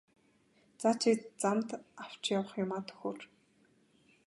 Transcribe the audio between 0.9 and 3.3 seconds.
чи замд авч явах юмаа төхөөр!